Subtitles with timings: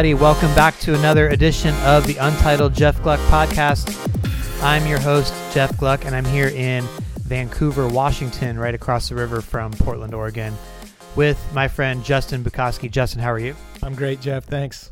[0.00, 0.22] everybody.
[0.22, 3.94] Welcome back to another edition of the Untitled Jeff Gluck podcast.
[4.62, 6.84] I'm your host, Jeff Gluck, and I'm here in
[7.24, 10.54] Vancouver, Washington, right across the river from Portland, Oregon,
[11.16, 12.90] with my friend Justin Bukowski.
[12.90, 13.54] Justin, how are you?
[13.82, 14.44] I'm great, Jeff.
[14.46, 14.90] Thanks.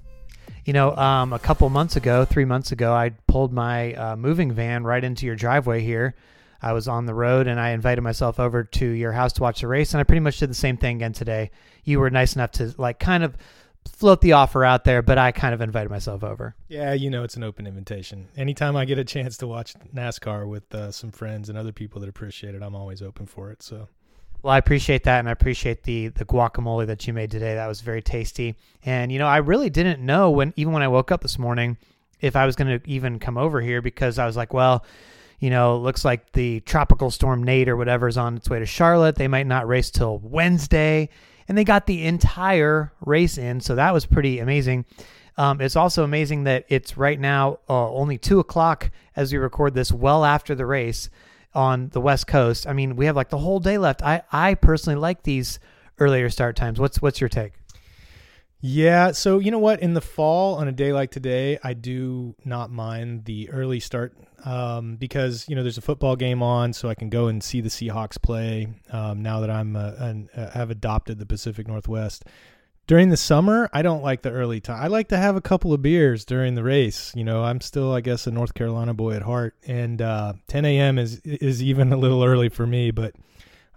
[0.67, 4.53] You know, um, a couple months ago, three months ago, I pulled my uh, moving
[4.53, 6.17] van right into your driveway here.
[6.61, 9.63] I was on the road and I invited myself over to your house to watch
[9.63, 11.51] the race, and I pretty much did the same thing again today.
[11.85, 13.39] You were nice enough to like kind of
[13.89, 16.55] float the offer out there, but I kind of invited myself over.
[16.69, 18.29] Yeah, you know, it's an open invitation.
[18.37, 22.01] Anytime I get a chance to watch NASCAR with uh, some friends and other people
[22.01, 23.63] that appreciate it, I'm always open for it.
[23.63, 23.89] So,
[24.43, 27.55] well, I appreciate that, and I appreciate the the guacamole that you made today.
[27.55, 28.55] That was very tasty.
[28.85, 31.77] And you know, I really didn't know when even when I woke up this morning
[32.21, 34.85] if I was going to even come over here because I was like, well.
[35.41, 38.67] You know, looks like the tropical storm Nate or whatever is on its way to
[38.67, 39.15] Charlotte.
[39.15, 41.11] They might not race till Wednesday
[41.49, 43.61] and they got the entire race in.
[43.61, 44.85] So that was pretty amazing.
[45.37, 49.75] Um, it's also amazing that it's right now uh, only two o'clock as we record
[49.75, 51.09] this, well after the race
[51.55, 52.67] on the West Coast.
[52.67, 54.03] I mean, we have like the whole day left.
[54.03, 55.59] I I personally like these
[55.99, 56.79] earlier start times.
[56.79, 57.58] What's what's your take?
[58.61, 59.81] Yeah, so you know what?
[59.81, 64.17] In the fall, on a day like today, I do not mind the early start
[64.45, 67.61] um, because you know there's a football game on, so I can go and see
[67.61, 68.69] the Seahawks play.
[68.91, 72.25] Um, now that I'm uh, an, uh, have adopted the Pacific Northwest.
[72.89, 74.83] During the summer, I don't like the early time.
[74.83, 77.13] I like to have a couple of beers during the race.
[77.15, 80.65] You know, I'm still, I guess, a North Carolina boy at heart, and uh, 10
[80.65, 80.99] a.m.
[80.99, 82.91] is is even a little early for me.
[82.91, 83.15] But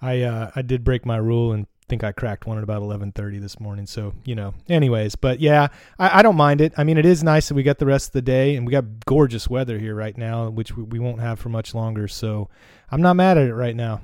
[0.02, 3.42] I uh, I did break my rule and think I cracked one at about 11:30
[3.42, 3.86] this morning.
[3.86, 5.67] So you know, anyways, but yeah,
[6.00, 6.72] I, I, don't mind it.
[6.78, 8.72] I mean, it is nice that we got the rest of the day and we
[8.72, 12.07] got gorgeous weather here right now, which we, we won't have for much longer.
[12.07, 12.47] So
[12.90, 14.00] I'm not mad at it right now.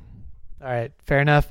[0.61, 1.49] All right, fair enough.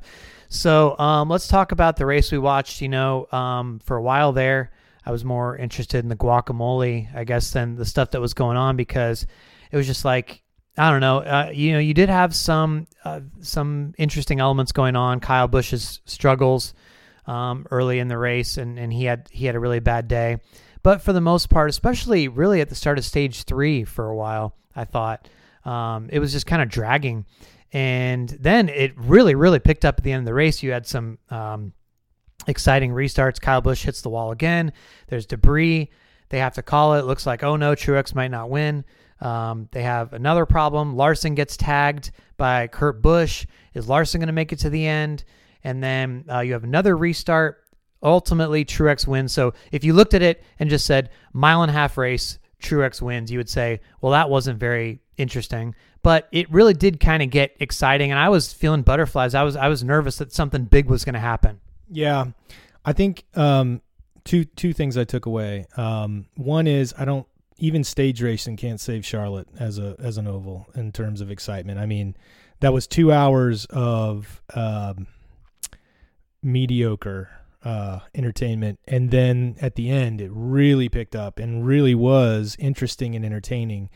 [0.50, 2.82] So um, let's talk about the race we watched.
[2.82, 4.72] You know, um, for a while there,
[5.06, 8.58] I was more interested in the guacamole, I guess, than the stuff that was going
[8.58, 9.26] on because
[9.72, 10.42] it was just like
[10.78, 11.19] I don't know.
[11.19, 15.20] Uh, you know, you did have some uh, some interesting elements going on.
[15.20, 16.75] Kyle Busch's struggles
[17.26, 20.38] um, early in the race, and, and he had he had a really bad day.
[20.82, 24.15] But for the most part, especially really at the start of stage three for a
[24.15, 25.28] while, I thought
[25.65, 27.26] um, it was just kind of dragging.
[27.72, 30.62] And then it really, really picked up at the end of the race.
[30.62, 31.72] You had some um,
[32.47, 33.41] exciting restarts.
[33.41, 34.72] Kyle Busch hits the wall again.
[35.09, 35.91] There's debris.
[36.28, 37.04] They have to call it.
[37.04, 38.84] Looks like, oh no, Truex might not win.
[39.21, 40.97] Um, they have another problem.
[40.97, 43.47] Larson gets tagged by Kurt Busch.
[43.75, 45.25] Is Larson going to make it to the end?
[45.65, 47.65] And then uh, you have another restart.
[48.03, 49.32] Ultimately, Truex wins.
[49.32, 53.00] So if you looked at it and just said mile and a half race, Truex
[53.00, 55.75] wins, you would say, well, that wasn't very interesting.
[56.03, 59.34] But it really did kind of get exciting, and I was feeling butterflies.
[59.34, 61.59] I was I was nervous that something big was going to happen.
[61.91, 62.27] Yeah,
[62.84, 63.81] I think um,
[64.25, 65.66] two two things I took away.
[65.77, 67.27] Um, one is I don't
[67.58, 71.78] even stage racing can't save Charlotte as a as an oval in terms of excitement.
[71.78, 72.16] I mean,
[72.60, 75.06] that was two hours of um,
[76.42, 77.30] mediocre
[77.64, 83.14] uh, entertainment, and then at the end, it really picked up and really was interesting
[83.14, 83.90] and entertaining.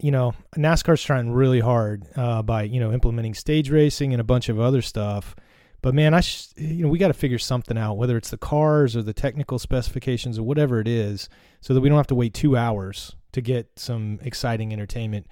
[0.00, 4.24] You know, NASCAR's trying really hard uh, by you know implementing stage racing and a
[4.24, 5.36] bunch of other stuff
[5.84, 8.38] but man, I sh- you know we got to figure something out, whether it's the
[8.38, 11.28] cars or the technical specifications or whatever it is,
[11.60, 15.26] so that we don't have to wait two hours to get some exciting entertainment.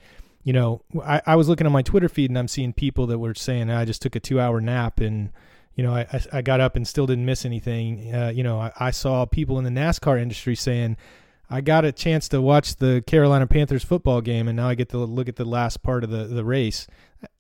[0.45, 3.19] You know, I, I was looking at my Twitter feed and I'm seeing people that
[3.19, 5.31] were saying I just took a two hour nap and
[5.75, 8.15] you know I, I got up and still didn't miss anything.
[8.15, 10.99] Uh, you know, I, I saw people in the NASCAR industry saying
[11.51, 14.89] I got a chance to watch the Carolina Panthers football game, and now I get
[14.91, 16.87] to look at the last part of the, the race.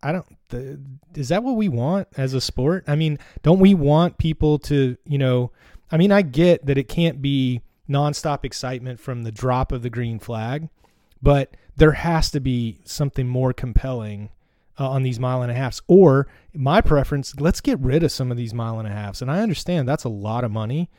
[0.03, 0.27] I don't.
[0.49, 0.79] The,
[1.15, 2.85] is that what we want as a sport?
[2.87, 5.51] I mean, don't we want people to, you know?
[5.91, 9.91] I mean, I get that it can't be nonstop excitement from the drop of the
[9.91, 10.69] green flag,
[11.21, 14.31] but there has to be something more compelling
[14.79, 15.81] uh, on these mile and a halfs.
[15.87, 19.23] Or my preference, let's get rid of some of these mile and a halfs.
[19.23, 20.91] And I understand that's a lot of money,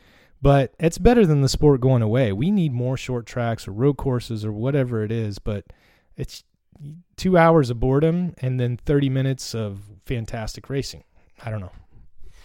[0.44, 2.30] but it's better than the sport going away.
[2.30, 5.64] We need more short tracks or road courses or whatever it is, but
[6.18, 6.44] it's
[7.16, 11.02] two hours of boredom and then 30 minutes of fantastic racing.
[11.42, 11.72] I don't know.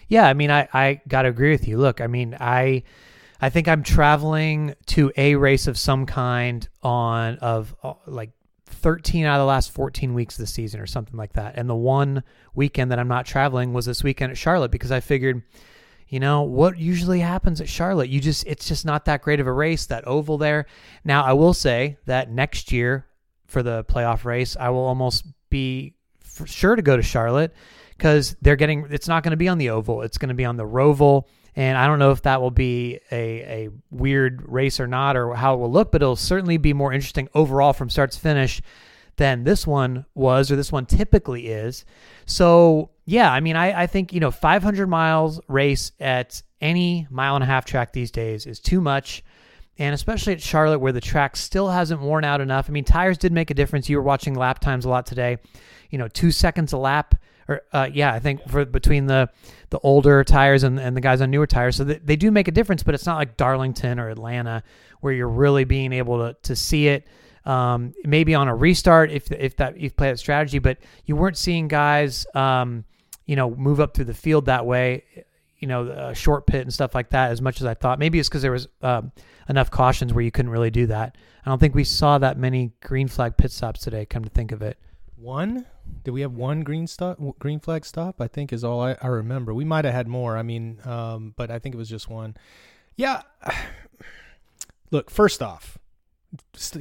[0.07, 1.78] Yeah, I mean, I, I got to agree with you.
[1.78, 2.84] Look, I mean, I
[3.42, 8.31] I think I'm traveling to a race of some kind on of uh, like
[8.66, 11.56] 13 out of the last 14 weeks of the season or something like that.
[11.57, 12.24] And the one
[12.56, 15.44] weekend that I'm not traveling was this weekend at Charlotte because I figured,
[16.09, 19.45] you know, what usually happens at Charlotte, you just it's just not that great of
[19.47, 20.65] a race that oval there.
[21.06, 23.06] Now, I will say that next year
[23.45, 25.94] for the playoff race, I will almost be
[26.45, 27.53] sure to go to Charlotte
[27.95, 30.45] because they're getting it's not going to be on the oval, it's going to be
[30.45, 31.25] on the Roval
[31.56, 35.35] And I don't know if that will be a, a weird race or not, or
[35.35, 38.61] how it will look, but it'll certainly be more interesting overall from start to finish
[39.19, 41.83] than this one was, or this one typically is.
[42.25, 47.36] So, yeah, I mean, I, I think, you know, 500 miles race at any mile
[47.36, 49.24] and a half track these days is too much.
[49.77, 52.69] And especially at Charlotte, where the track still hasn't worn out enough.
[52.69, 53.89] I mean, tires did make a difference.
[53.89, 55.38] You were watching lap times a lot today.
[55.89, 57.16] You know, two seconds a lap,
[57.50, 59.30] or uh, yeah, I think for between the
[59.69, 62.48] the older tires and, and the guys on newer tires, so they, they do make
[62.48, 62.83] a difference.
[62.83, 64.63] But it's not like Darlington or Atlanta,
[65.00, 67.07] where you're really being able to to see it.
[67.50, 71.16] Um, maybe on a restart if if that if you play that strategy, but you
[71.16, 72.84] weren't seeing guys, um,
[73.25, 75.04] you know, move up through the field that way
[75.60, 78.00] you know, short pit and stuff like that as much as I thought.
[78.00, 79.12] Maybe it's because there was um,
[79.50, 81.18] enough cautions where you couldn't really do that.
[81.46, 84.06] I don't think we saw that many green flag pit stops today.
[84.06, 84.78] Come to think of it,
[85.16, 85.66] one.
[86.04, 87.18] Did we have one green stop?
[87.40, 88.22] Green flag stop?
[88.22, 89.54] I think is all I, I remember.
[89.54, 90.38] We might have had more.
[90.38, 92.38] I mean, um, but I think it was just one.
[92.95, 93.24] Yeah.
[94.92, 95.79] Look, first off,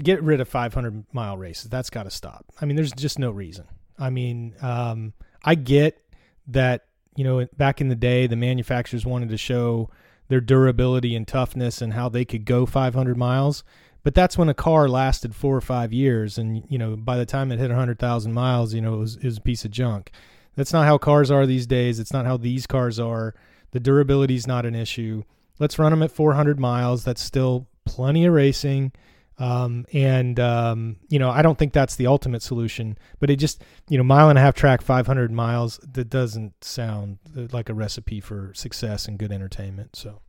[0.02, 1.70] get rid of 500 mile races.
[1.70, 2.46] That's got to stop.
[2.60, 3.66] I mean, there's just no reason.
[3.98, 5.14] I mean, um,
[5.44, 6.02] I get
[6.48, 6.84] that
[7.18, 9.90] you know, back in the day, the manufacturers wanted to show
[10.28, 13.64] their durability and toughness and how they could go 500 miles.
[14.04, 17.26] But that's when a car lasted four or five years, and you know, by the
[17.26, 20.12] time it hit 100,000 miles, you know, it was, it was a piece of junk.
[20.54, 21.98] That's not how cars are these days.
[21.98, 23.34] It's not how these cars are.
[23.72, 25.24] The durability is not an issue.
[25.58, 27.02] Let's run them at 400 miles.
[27.02, 28.92] That's still plenty of racing.
[29.38, 33.62] Um, and um, you know, I don't think that's the ultimate solution, but it just
[33.88, 37.18] you know, mile and a half track, 500 miles, that doesn't sound
[37.52, 39.94] like a recipe for success and good entertainment.
[39.94, 40.20] So,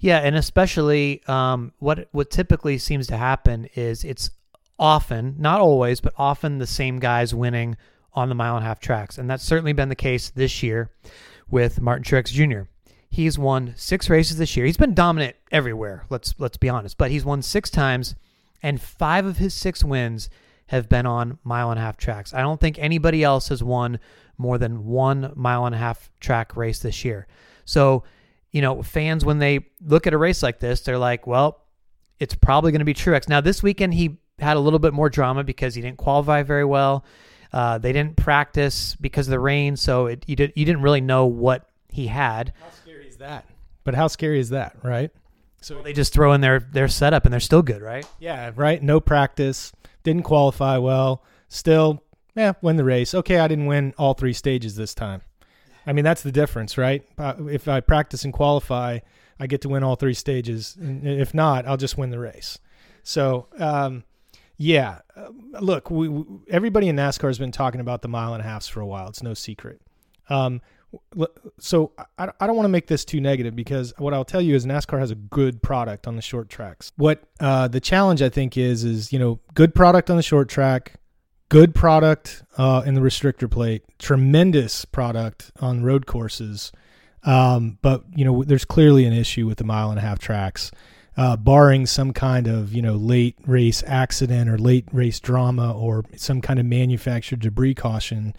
[0.00, 4.30] yeah, and especially um, what what typically seems to happen is it's
[4.78, 7.76] often, not always, but often the same guys winning
[8.14, 10.90] on the mile and a half tracks, and that's certainly been the case this year
[11.50, 12.70] with Martin Truex Jr.
[13.10, 14.64] He's won six races this year.
[14.64, 16.06] He's been dominant everywhere.
[16.08, 18.14] Let's let's be honest, but he's won six times
[18.62, 20.28] and five of his six wins
[20.66, 22.34] have been on mile and a half tracks.
[22.34, 24.00] I don't think anybody else has won
[24.38, 27.26] more than one mile and a half track race this year.
[27.64, 28.04] So,
[28.50, 31.62] you know, fans, when they look at a race like this, they're like, well,
[32.18, 33.28] it's probably going to be Truex.
[33.28, 36.64] Now, this weekend, he had a little bit more drama because he didn't qualify very
[36.64, 37.04] well.
[37.52, 41.00] Uh, they didn't practice because of the rain, so it, you, did, you didn't really
[41.00, 42.52] know what he had.
[42.60, 43.46] How scary is that?
[43.84, 45.10] But how scary is that, right?
[45.60, 48.06] So they just throw in their their setup and they're still good, right?
[48.18, 48.82] Yeah, right.
[48.82, 49.72] No practice,
[50.02, 51.24] didn't qualify well.
[51.48, 52.02] Still,
[52.34, 53.14] yeah, win the race.
[53.14, 55.22] Okay, I didn't win all three stages this time.
[55.86, 57.04] I mean, that's the difference, right?
[57.18, 58.98] If I practice and qualify,
[59.38, 60.76] I get to win all three stages.
[60.80, 62.58] If not, I'll just win the race.
[63.02, 64.02] So, um,
[64.56, 65.28] yeah, uh,
[65.60, 68.64] look, we, we, everybody in NASCAR has been talking about the mile and a half
[68.66, 69.08] for a while.
[69.08, 69.80] It's no secret.
[70.28, 70.60] Um,
[71.58, 74.54] so I, I don't want to make this too negative because what I'll tell you
[74.54, 76.92] is NASCAR has a good product on the short tracks.
[76.96, 80.48] What uh, the challenge I think is is you know good product on the short
[80.48, 80.94] track,
[81.48, 86.72] good product uh, in the restrictor plate, tremendous product on road courses.
[87.24, 90.70] Um, but you know there's clearly an issue with the mile and a half tracks.
[91.18, 96.04] Uh, barring some kind of you know late race accident or late race drama or
[96.14, 98.34] some kind of manufactured debris caution,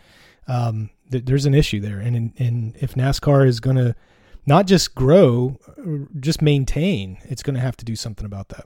[0.48, 3.96] um, there's an issue there, and and if NASCAR is going to
[4.46, 5.60] not just grow,
[6.20, 8.66] just maintain, it's going to have to do something about that.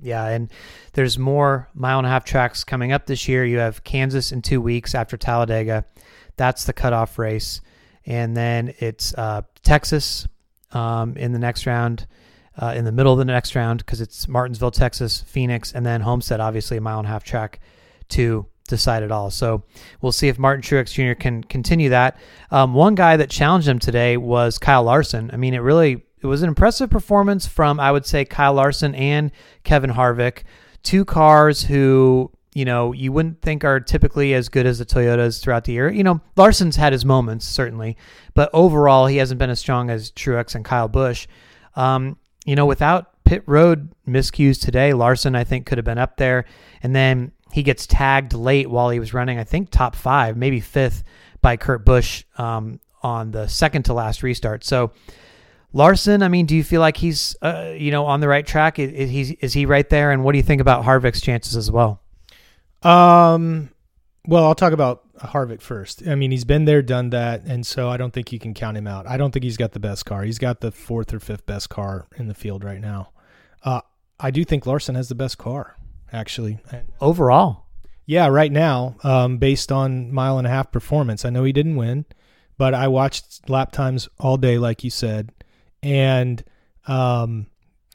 [0.00, 0.52] Yeah, and
[0.92, 3.44] there's more mile and a half tracks coming up this year.
[3.44, 5.84] You have Kansas in two weeks after Talladega.
[6.36, 7.60] That's the cutoff race.
[8.04, 10.28] And then it's uh, Texas
[10.72, 12.06] um, in the next round,
[12.56, 16.02] uh, in the middle of the next round, because it's Martinsville, Texas, Phoenix, and then
[16.02, 17.58] Homestead, obviously a mile and a half track
[18.10, 19.30] to decide it all.
[19.30, 19.62] So
[20.00, 21.18] we'll see if Martin Truex Jr.
[21.18, 22.18] can continue that.
[22.50, 25.30] Um, one guy that challenged him today was Kyle Larson.
[25.32, 28.94] I mean, it really it was an impressive performance from I would say Kyle Larson
[28.94, 29.30] and
[29.64, 30.42] Kevin Harvick,
[30.82, 35.40] two cars who you know you wouldn't think are typically as good as the Toyotas
[35.40, 35.90] throughout the year.
[35.90, 37.96] You know, Larson's had his moments certainly,
[38.34, 41.26] but overall he hasn't been as strong as Truex and Kyle Busch.
[41.74, 46.16] Um, you know, without pit road miscues today, Larson I think could have been up
[46.16, 46.44] there,
[46.82, 50.60] and then he gets tagged late while he was running, I think top five, maybe
[50.60, 51.02] fifth
[51.40, 54.62] by Kurt Busch um, on the second to last restart.
[54.62, 54.92] So
[55.72, 58.78] Larson, I mean, do you feel like he's uh, you know on the right track?
[58.78, 60.12] Is, is, he is he right there?
[60.12, 62.02] And what do you think about Harvick's chances as well?
[62.82, 63.70] Um,
[64.26, 66.06] well, I'll talk about Harvick first.
[66.06, 68.76] I mean, he's been there, done that, and so I don't think you can count
[68.76, 69.06] him out.
[69.06, 70.24] I don't think he's got the best car.
[70.24, 73.12] He's got the fourth or fifth best car in the field right now.
[73.62, 73.80] Uh,
[74.20, 75.75] I do think Larson has the best car
[76.12, 76.58] actually.
[77.00, 77.66] Overall,
[78.06, 81.76] yeah, right now, um, based on mile and a half performance, I know he didn't
[81.76, 82.04] win,
[82.56, 85.32] but I watched lap times all day, like you said,
[85.82, 86.42] and
[86.86, 87.46] um,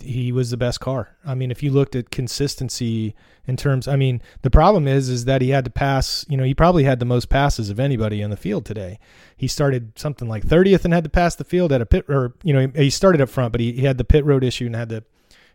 [0.01, 1.15] he was the best car.
[1.25, 3.15] I mean, if you looked at consistency
[3.47, 6.25] in terms, I mean, the problem is is that he had to pass.
[6.27, 8.99] You know, he probably had the most passes of anybody in the field today.
[9.37, 12.33] He started something like 30th and had to pass the field at a pit, or
[12.43, 14.75] you know, he started up front, but he, he had the pit road issue and
[14.75, 15.03] had to,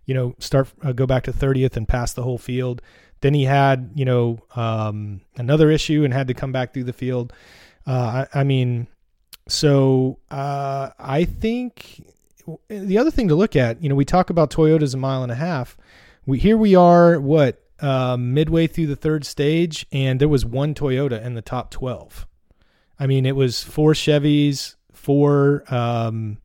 [0.07, 2.81] you know, start uh, go back to 30th and pass the whole field.
[3.21, 6.93] Then he had, you know, um, another issue and had to come back through the
[6.93, 7.33] field.
[7.87, 8.89] Uh, I, I mean,
[9.49, 12.05] so uh, I think
[12.69, 15.33] the other thing to look at, you know, we talk about Toyota's a mile and
[15.33, 15.77] a half.
[16.25, 20.75] We here we are, what uh, midway through the third stage, and there was one
[20.75, 22.27] Toyota in the top twelve.
[22.99, 26.39] I mean, it was four Chevys, four um,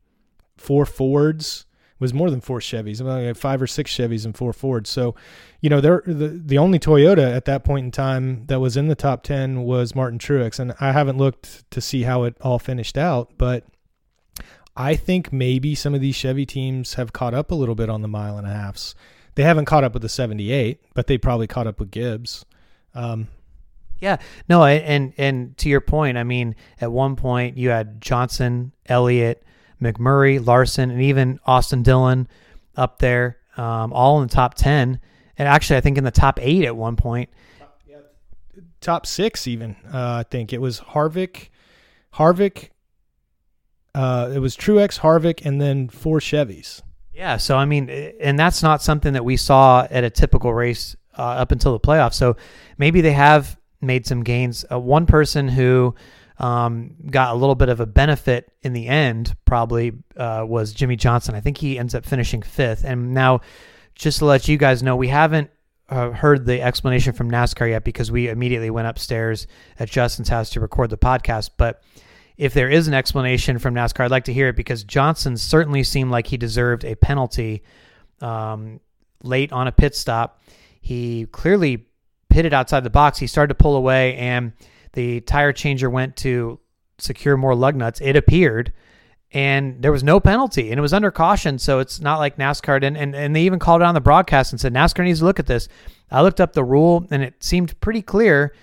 [0.56, 1.66] four Fords.
[2.02, 4.90] Was more than four Chevys, about five or six Chevys and four Fords.
[4.90, 5.14] So,
[5.60, 8.88] you know, there the the only Toyota at that point in time that was in
[8.88, 12.58] the top ten was Martin Truex, and I haven't looked to see how it all
[12.58, 13.64] finished out, but
[14.76, 18.02] I think maybe some of these Chevy teams have caught up a little bit on
[18.02, 18.96] the mile and a halfs.
[19.36, 22.44] They haven't caught up with the 78, but they probably caught up with Gibbs.
[22.94, 23.28] Um,
[24.00, 24.16] yeah,
[24.48, 29.44] no, and and to your point, I mean, at one point you had Johnson, Elliott,
[29.82, 32.28] McMurray, Larson, and even Austin Dillon
[32.76, 35.00] up there, um, all in the top ten,
[35.36, 37.30] and actually I think in the top eight at one point.
[38.80, 41.50] Top six, even uh, I think it was Harvick,
[42.14, 42.70] Harvick,
[43.94, 46.82] uh, it was Truex, Harvick, and then four Chevys.
[47.12, 50.96] Yeah, so I mean, and that's not something that we saw at a typical race
[51.16, 52.14] uh, up until the playoffs.
[52.14, 52.36] So
[52.78, 54.64] maybe they have made some gains.
[54.70, 55.94] Uh, one person who
[56.42, 60.96] um, got a little bit of a benefit in the end probably uh, was Jimmie
[60.96, 61.36] Johnson.
[61.36, 62.84] I think he ends up finishing fifth.
[62.84, 63.40] And now,
[63.94, 65.50] just to let you guys know, we haven't
[65.88, 69.46] uh, heard the explanation from NASCAR yet because we immediately went upstairs
[69.78, 71.50] at Justin's house to record the podcast.
[71.56, 71.80] But
[72.36, 75.84] if there is an explanation from NASCAR, I'd like to hear it because Johnson certainly
[75.84, 77.62] seemed like he deserved a penalty
[78.20, 78.80] um,
[79.22, 80.42] late on a pit stop.
[80.80, 81.86] He clearly
[82.30, 83.18] pitted outside the box.
[83.18, 84.52] He started to pull away, and
[84.92, 86.58] the tire changer went to
[86.98, 88.00] secure more lug nuts.
[88.00, 88.72] It appeared,
[89.32, 91.58] and there was no penalty, and it was under caution.
[91.58, 92.98] So it's not like NASCAR didn't.
[92.98, 95.38] And, and they even called it on the broadcast and said NASCAR needs to look
[95.38, 95.68] at this.
[96.10, 98.54] I looked up the rule, and it seemed pretty clear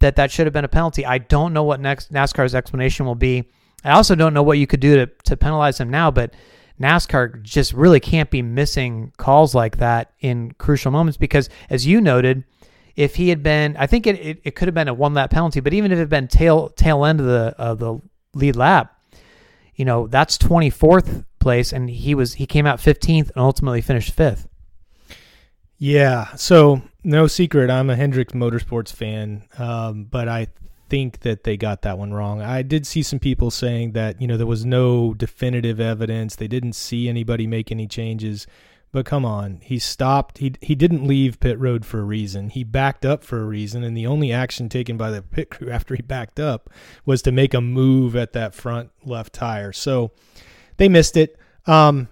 [0.00, 1.04] that that should have been a penalty.
[1.06, 3.44] I don't know what next NASCAR's explanation will be.
[3.84, 6.34] I also don't know what you could do to, to penalize him now, but
[6.80, 12.00] NASCAR just really can't be missing calls like that in crucial moments because, as you
[12.00, 12.44] noted,
[12.96, 15.30] if he had been, I think it, it, it could have been a one lap
[15.30, 18.00] penalty, but even if it had been tail tail end of the of the
[18.34, 18.98] lead lap,
[19.74, 23.80] you know that's twenty fourth place, and he was he came out fifteenth and ultimately
[23.80, 24.48] finished fifth.
[25.78, 26.34] Yeah.
[26.36, 30.48] So no secret, I'm a Hendrick Motorsports fan, um, but I
[30.88, 32.40] think that they got that one wrong.
[32.40, 36.36] I did see some people saying that you know there was no definitive evidence.
[36.36, 38.46] They didn't see anybody make any changes.
[38.94, 40.38] But come on, he stopped.
[40.38, 42.48] He he didn't leave pit road for a reason.
[42.48, 45.68] He backed up for a reason, and the only action taken by the pit crew
[45.72, 46.70] after he backed up
[47.04, 49.72] was to make a move at that front left tire.
[49.72, 50.12] So
[50.76, 51.36] they missed it.
[51.66, 52.06] Um,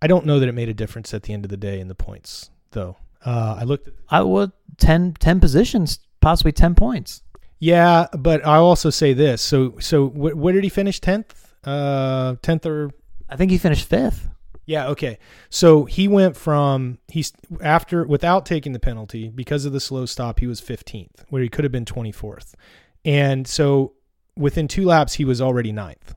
[0.00, 1.88] I don't know that it made a difference at the end of the day in
[1.88, 2.96] the points, though.
[3.22, 3.88] Uh, I looked.
[3.88, 7.22] At, I would 10, 10 positions, possibly ten points.
[7.58, 9.42] Yeah, but I also say this.
[9.42, 10.98] So, so wh- where did he finish?
[10.98, 12.90] Tenth, uh, tenth or?
[13.28, 14.30] I think he finished fifth.
[14.68, 14.88] Yeah.
[14.88, 15.18] Okay.
[15.48, 17.32] So he went from he's
[17.62, 20.40] after without taking the penalty because of the slow stop.
[20.40, 22.54] He was fifteenth, where he could have been twenty fourth,
[23.02, 23.94] and so
[24.36, 26.14] within two laps he was already ninth.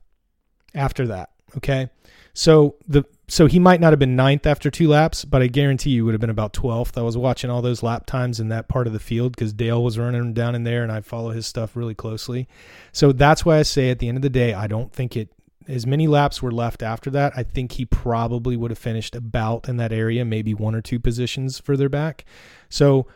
[0.74, 1.88] After that, okay.
[2.34, 5.88] So the so he might not have been ninth after two laps, but I guarantee
[5.88, 6.98] you would have been about twelfth.
[6.98, 9.82] I was watching all those lap times in that part of the field because Dale
[9.82, 12.48] was running down in there, and I follow his stuff really closely.
[12.92, 15.30] So that's why I say at the end of the day, I don't think it
[15.68, 17.32] as many laps were left after that.
[17.36, 20.98] I think he probably would have finished about in that area, maybe one or two
[20.98, 22.24] positions further back.
[22.68, 23.06] So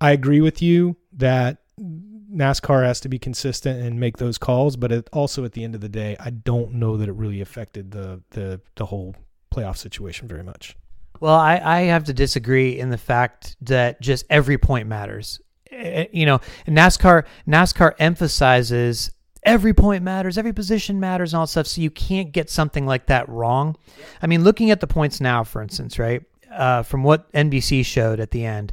[0.00, 4.92] I agree with you that NASCAR has to be consistent and make those calls, but
[4.92, 7.90] it also at the end of the day, I don't know that it really affected
[7.90, 9.14] the the the whole
[9.52, 10.76] playoff situation very much.
[11.20, 15.40] Well, I, I have to disagree in the fact that just every point matters.
[15.70, 19.10] Eh, eh, you know, NASCAR NASCAR emphasizes
[19.44, 21.66] every point matters, every position matters, and all stuff.
[21.66, 23.76] So you can't get something like that wrong.
[24.22, 28.20] I mean, looking at the points now, for instance, right, uh, from what NBC showed
[28.20, 28.72] at the end,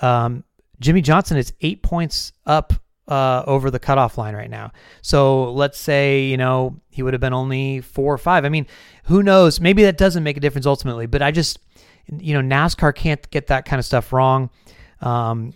[0.00, 0.44] um,
[0.80, 2.72] Jimmie Johnson is eight points up
[3.08, 4.72] uh, over the cutoff line right now.
[5.02, 8.44] So let's say, you know, he would have been only four or five.
[8.44, 8.66] I mean,
[9.04, 9.60] who knows?
[9.60, 11.58] Maybe that doesn't make a difference ultimately, but I just,
[12.06, 14.50] you know, NASCAR can't get that kind of stuff wrong.
[15.00, 15.54] Um,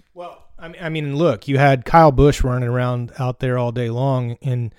[0.63, 4.73] I mean, look, you had Kyle Busch running around out there all day long in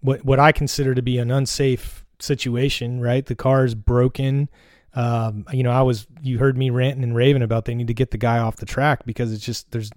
[0.00, 3.24] what what I consider to be an unsafe situation, right?
[3.24, 4.50] The car is broken.
[4.94, 7.94] Um, you know, I was you heard me ranting and raving about they need to
[7.94, 9.90] get the guy off the track because it's just there's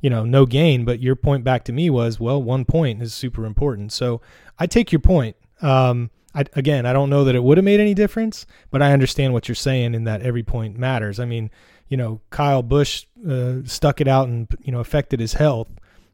[0.00, 0.84] you know no gain.
[0.84, 3.92] But your point back to me was well, one point is super important.
[3.92, 4.20] So
[4.58, 5.36] I take your point.
[5.60, 8.92] Um, I, again, I don't know that it would have made any difference, but I
[8.92, 11.20] understand what you're saying in that every point matters.
[11.20, 11.50] I mean,
[11.88, 15.68] you know, Kyle Busch uh, stuck it out and you know affected his health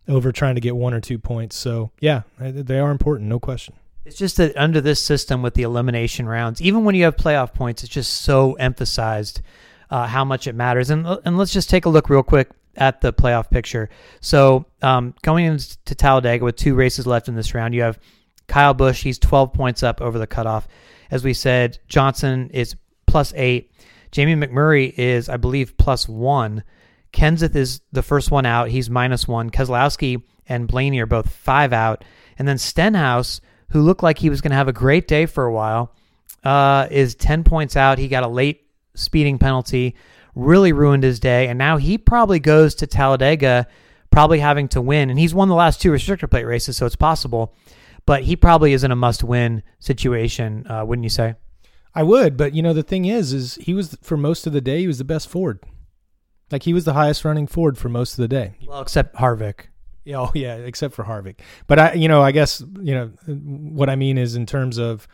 [0.09, 1.57] over trying to get one or two points.
[1.57, 3.75] So yeah, they are important, no question.
[4.05, 7.55] It's just that under this system with the elimination rounds, even when you have playoff
[7.55, 9.41] points, it's just so emphasized
[9.91, 10.91] uh, how much it matters.
[10.91, 13.89] And and let's just take a look real quick at the playoff picture.
[14.21, 17.99] So um, going into Talladega with two races left in this round, you have
[18.47, 19.03] Kyle Busch.
[19.03, 20.67] He's 12 points up over the cutoff.
[21.11, 23.73] As we said, Johnson is plus eight.
[24.11, 26.65] Jamie McMurray is, I believe, plus one.
[27.13, 28.69] Kenseth is the first one out.
[28.69, 29.51] He's minus one.
[29.51, 32.05] Keselowski and Blaney are both five out.
[32.39, 33.41] And then Stenhouse,
[33.71, 35.95] who looked like he was going to have a great day for a while,
[36.45, 37.99] uh, is 10 points out.
[37.99, 39.95] He got a late speeding penalty,
[40.35, 41.49] really ruined his day.
[41.49, 43.67] And now he probably goes to Talladega,
[44.11, 45.11] probably having to win.
[45.11, 47.55] And he's won the last two restrictor plate races, so it's possible.
[48.07, 51.35] But he probably is in a must win situation, uh, wouldn't you say?
[51.95, 54.61] I would, but you know the thing is, is he was for most of the
[54.61, 55.61] day he was the best Ford.
[56.51, 58.55] Like he was the highest running Ford for most of the day.
[58.67, 59.67] Well, except Harvick.
[60.05, 61.37] Yeah, oh yeah, except for Harvick.
[61.67, 65.07] But I, you know, I guess you know what I mean is in terms of,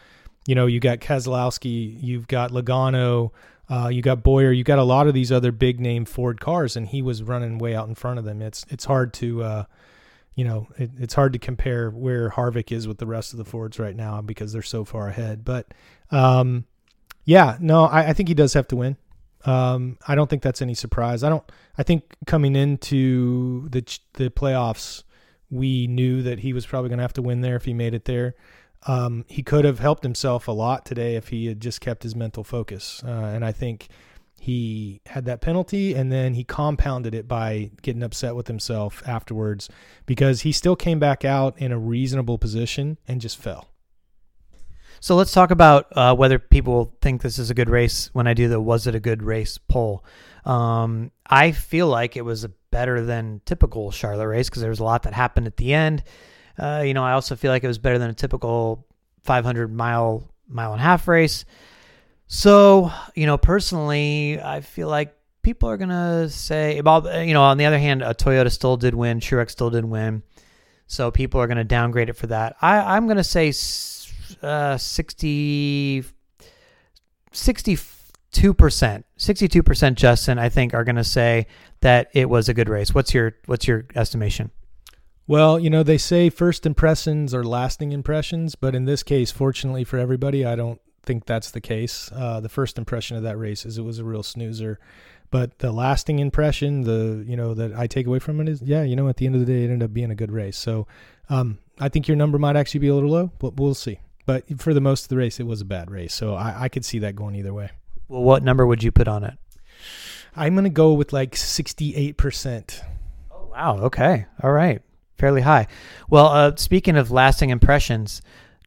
[0.46, 3.30] you know, you got Keselowski, you've got Logano,
[3.68, 6.76] uh, you got Bowyer, you got a lot of these other big name Ford cars,
[6.76, 8.40] and he was running way out in front of them.
[8.40, 9.64] It's it's hard to, uh,
[10.36, 13.44] you know, it, it's hard to compare where Harvick is with the rest of the
[13.44, 15.44] Fords right now because they're so far ahead.
[15.44, 15.72] But
[16.10, 16.66] um,
[17.24, 18.96] yeah, no, I, I think he does have to win.
[19.46, 21.24] Um, I don't think that's any surprise.
[21.24, 21.42] I don't.
[21.78, 25.04] I think coming into the the playoffs,
[25.50, 27.94] we knew that he was probably going to have to win there if he made
[27.94, 28.34] it there.
[28.86, 32.14] Um, he could have helped himself a lot today if he had just kept his
[32.14, 33.02] mental focus.
[33.04, 33.88] Uh, and I think
[34.38, 39.68] he had that penalty and then he compounded it by getting upset with himself afterwards
[40.04, 43.68] because he still came back out in a reasonable position and just fell.
[45.00, 48.34] So let's talk about uh, whether people think this is a good race when I
[48.34, 50.04] do the was it a good race poll.
[50.44, 54.80] Um, I feel like it was a better than typical Charlotte race because there was
[54.80, 56.02] a lot that happened at the end.
[56.58, 58.86] Uh, you know, I also feel like it was better than a typical
[59.24, 61.44] 500 mile, mile and a half race.
[62.28, 67.42] So, you know, personally, I feel like people are going to say, about, you know,
[67.42, 70.22] on the other hand, a Toyota still did win, Truex still did win.
[70.88, 72.56] So people are going to downgrade it for that.
[72.60, 73.52] I, I'm going to say
[74.42, 76.04] uh, 60,
[77.32, 81.46] 62%, 62% Justin, I think are going to say
[81.80, 82.92] that it was a good race.
[82.92, 84.50] What's your, what's your estimation?
[85.28, 89.82] Well, you know, they say first impressions are lasting impressions, but in this case, fortunately
[89.82, 92.10] for everybody, I don't think that's the case.
[92.14, 94.78] Uh, the first impression of that race is it was a real snoozer.
[95.30, 98.82] But the lasting impression, the you know that I take away from it is, yeah,
[98.82, 100.56] you know, at the end of the day, it ended up being a good race.
[100.56, 100.86] So
[101.28, 104.00] um, I think your number might actually be a little low, but we'll see.
[104.24, 106.14] But for the most of the race, it was a bad race.
[106.14, 107.70] So I, I could see that going either way.
[108.08, 109.34] Well, what number would you put on it?
[110.34, 112.80] I'm going to go with like 68%.
[113.30, 113.78] Oh, wow.
[113.78, 114.26] Okay.
[114.42, 114.82] All right.
[115.16, 115.66] Fairly high.
[116.10, 118.20] Well, uh, speaking of lasting impressions,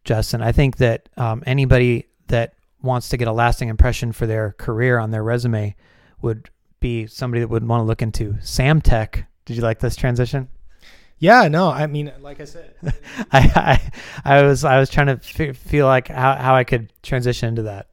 [0.04, 4.54] Justin, I think that um, anybody that wants to get a lasting impression for their
[4.54, 5.76] career on their resume
[6.22, 9.26] would be somebody that would want to look into Samtech.
[9.46, 10.48] Did you like this transition?
[11.18, 12.74] Yeah, no, I mean, like I said,
[13.32, 13.82] I,
[14.24, 17.50] I, I was I was trying to f- feel like how how I could transition
[17.50, 17.89] into that.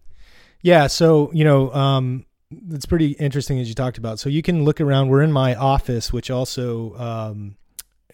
[0.62, 2.24] Yeah, so you know, um,
[2.70, 4.20] it's pretty interesting as you talked about.
[4.20, 5.08] So you can look around.
[5.08, 7.56] We're in my office, which also um,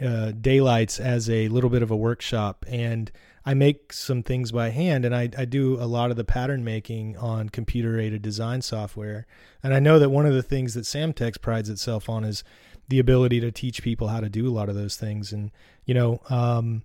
[0.01, 3.13] uh, daylights as a little bit of a workshop, and
[3.45, 6.65] I make some things by hand, and I I do a lot of the pattern
[6.65, 9.27] making on computer aided design software.
[9.63, 12.45] And I know that one of the things that Samtech's prides itself on is
[12.89, 15.33] the ability to teach people how to do a lot of those things.
[15.33, 15.51] And
[15.87, 16.83] you know, um,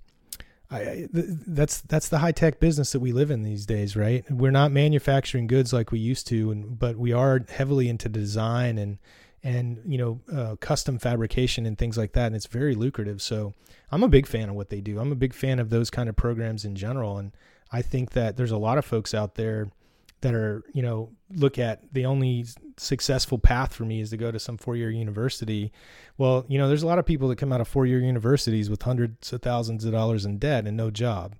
[0.69, 4.29] I, that's that's the high tech business that we live in these days, right?
[4.29, 8.77] We're not manufacturing goods like we used to, and but we are heavily into design
[8.77, 8.97] and
[9.43, 13.21] and you know uh, custom fabrication and things like that, and it's very lucrative.
[13.21, 13.53] So
[13.91, 14.99] I'm a big fan of what they do.
[14.99, 17.31] I'm a big fan of those kind of programs in general, and
[17.71, 19.69] I think that there's a lot of folks out there
[20.21, 22.45] that are you know look at the only
[22.77, 25.71] successful path for me is to go to some four-year university.
[26.17, 28.81] Well you know there's a lot of people that come out of four-year universities with
[28.81, 31.35] hundreds of thousands of dollars in debt and no job.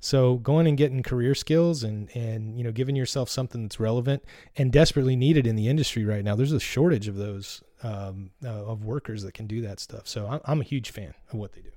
[0.00, 4.24] So going and getting career skills and and you know giving yourself something that's relevant
[4.56, 8.48] and desperately needed in the industry right now there's a shortage of those um, uh,
[8.48, 10.06] of workers that can do that stuff.
[10.06, 11.70] So I'm, I'm a huge fan of what they do.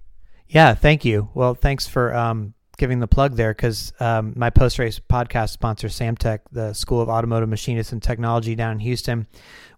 [0.48, 1.30] Yeah thank you.
[1.34, 5.88] Well thanks for um, giving the plug there because um, my post race podcast sponsor,
[5.88, 9.28] Samtech, the School of Automotive Machinists and Technology down in Houston,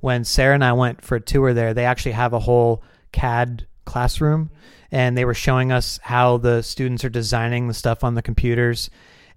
[0.01, 3.65] when Sarah and I went for a tour there, they actually have a whole CAD
[3.85, 4.51] classroom
[4.91, 8.89] and they were showing us how the students are designing the stuff on the computers.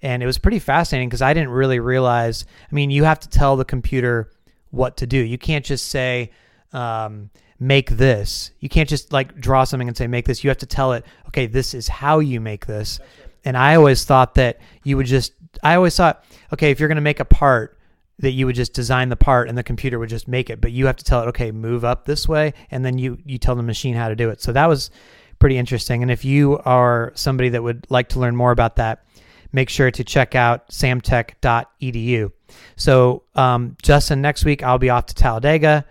[0.03, 2.45] And it was pretty fascinating because I didn't really realize.
[2.71, 4.31] I mean, you have to tell the computer
[4.71, 5.19] what to do.
[5.19, 6.31] You can't just say,
[6.73, 8.53] um, make this.
[8.61, 10.43] You can't just like draw something and say, make this.
[10.43, 12.99] You have to tell it, okay, this is how you make this.
[13.45, 16.97] And I always thought that you would just, I always thought, okay, if you're going
[16.97, 17.79] to make a part,
[18.19, 20.61] that you would just design the part and the computer would just make it.
[20.61, 23.39] But you have to tell it okay move up this way and then you you
[23.39, 24.43] tell the machine how to do it.
[24.43, 24.91] So that was
[25.39, 26.03] pretty interesting.
[26.03, 29.05] And if you are somebody that would like to learn more about that
[29.53, 32.31] make sure to check out samtech.edu
[32.77, 35.85] so um, justin next week i'll be off to talladega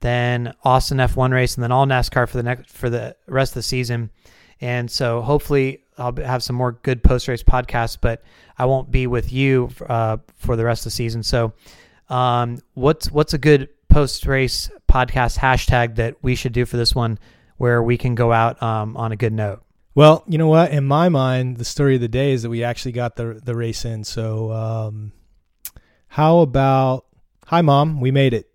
[0.00, 3.54] then austin f1 race and then all nascar for the next for the rest of
[3.54, 4.10] the season.
[4.60, 8.22] And so hopefully I'll have some more good post race podcasts, but
[8.56, 11.22] I won't be with you uh, for the rest of the season.
[11.22, 11.52] So,
[12.08, 16.94] um, what's what's a good post race podcast hashtag that we should do for this
[16.94, 17.18] one,
[17.56, 19.62] where we can go out um, on a good note?
[19.94, 20.70] Well, you know what?
[20.70, 23.54] In my mind, the story of the day is that we actually got the the
[23.54, 24.04] race in.
[24.04, 25.12] So, um,
[26.08, 27.06] how about
[27.46, 28.47] hi, mom, we made it.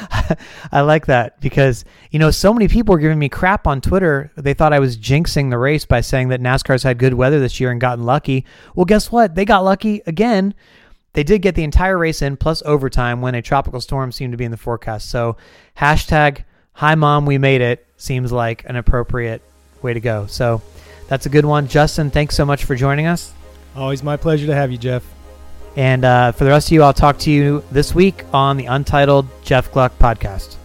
[0.72, 4.30] I like that because you know so many people were giving me crap on Twitter.
[4.36, 7.60] They thought I was jinxing the race by saying that NASCAR's had good weather this
[7.60, 8.44] year and gotten lucky.
[8.74, 9.34] Well, guess what?
[9.34, 10.54] They got lucky again.
[11.14, 14.38] They did get the entire race in plus overtime when a tropical storm seemed to
[14.38, 15.10] be in the forecast.
[15.10, 15.36] So
[15.76, 19.42] hashtag Hi Mom, we made it seems like an appropriate
[19.82, 20.26] way to go.
[20.26, 20.62] So
[21.08, 21.68] that's a good one.
[21.68, 23.32] Justin, thanks so much for joining us.
[23.76, 25.04] Always my pleasure to have you, Jeff.
[25.76, 28.66] And uh, for the rest of you, I'll talk to you this week on the
[28.66, 30.56] Untitled Jeff Gluck podcast.